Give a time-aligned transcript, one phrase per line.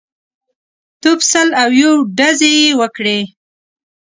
[1.01, 3.19] توپ سل او یو ډزې یې وکړې.